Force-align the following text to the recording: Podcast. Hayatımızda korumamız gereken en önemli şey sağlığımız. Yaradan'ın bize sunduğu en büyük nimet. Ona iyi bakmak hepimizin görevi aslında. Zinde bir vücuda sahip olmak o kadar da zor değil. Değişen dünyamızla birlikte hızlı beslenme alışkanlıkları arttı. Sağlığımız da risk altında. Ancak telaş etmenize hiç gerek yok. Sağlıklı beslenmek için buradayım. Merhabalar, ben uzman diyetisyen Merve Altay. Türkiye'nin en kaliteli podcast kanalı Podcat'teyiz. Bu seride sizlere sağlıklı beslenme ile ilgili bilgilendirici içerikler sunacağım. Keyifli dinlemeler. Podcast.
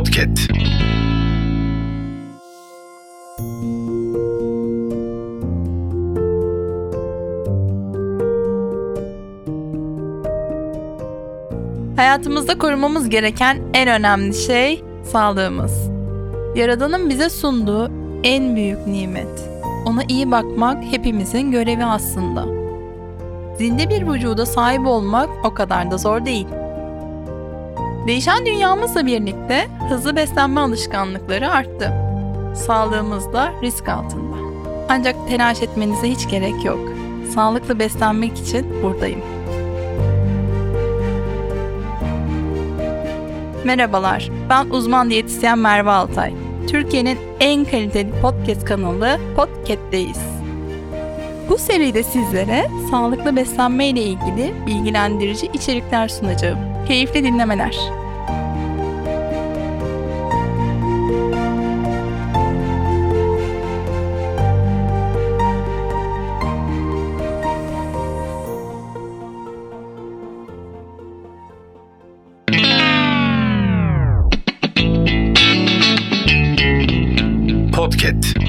Podcast. 0.00 0.50
Hayatımızda 11.96 12.58
korumamız 12.58 13.08
gereken 13.08 13.58
en 13.74 13.88
önemli 13.88 14.34
şey 14.34 14.84
sağlığımız. 15.04 15.90
Yaradan'ın 16.56 17.10
bize 17.10 17.30
sunduğu 17.30 17.90
en 18.22 18.56
büyük 18.56 18.86
nimet. 18.86 19.48
Ona 19.86 20.02
iyi 20.08 20.30
bakmak 20.30 20.84
hepimizin 20.84 21.50
görevi 21.50 21.84
aslında. 21.84 22.44
Zinde 23.58 23.90
bir 23.90 24.08
vücuda 24.08 24.46
sahip 24.46 24.86
olmak 24.86 25.28
o 25.44 25.54
kadar 25.54 25.90
da 25.90 25.98
zor 25.98 26.24
değil. 26.24 26.46
Değişen 28.06 28.46
dünyamızla 28.46 29.06
birlikte 29.06 29.68
hızlı 29.88 30.16
beslenme 30.16 30.60
alışkanlıkları 30.60 31.50
arttı. 31.50 31.92
Sağlığımız 32.56 33.32
da 33.32 33.52
risk 33.62 33.88
altında. 33.88 34.36
Ancak 34.88 35.28
telaş 35.28 35.62
etmenize 35.62 36.10
hiç 36.10 36.28
gerek 36.28 36.64
yok. 36.64 36.80
Sağlıklı 37.34 37.78
beslenmek 37.78 38.38
için 38.38 38.82
buradayım. 38.82 39.20
Merhabalar, 43.64 44.30
ben 44.50 44.70
uzman 44.70 45.10
diyetisyen 45.10 45.58
Merve 45.58 45.90
Altay. 45.90 46.34
Türkiye'nin 46.68 47.18
en 47.40 47.64
kaliteli 47.64 48.10
podcast 48.22 48.64
kanalı 48.64 49.18
Podcat'teyiz. 49.36 50.20
Bu 51.48 51.58
seride 51.58 52.02
sizlere 52.02 52.70
sağlıklı 52.90 53.36
beslenme 53.36 53.86
ile 53.86 54.02
ilgili 54.02 54.54
bilgilendirici 54.66 55.46
içerikler 55.46 56.08
sunacağım. 56.08 56.69
Keyifli 56.86 57.24
dinlemeler. 57.24 57.76
Podcast. 77.72 78.39